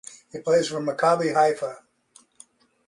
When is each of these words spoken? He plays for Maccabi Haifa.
He 0.31 0.39
plays 0.39 0.67
for 0.69 0.81
Maccabi 0.81 1.31
Haifa. 1.31 1.83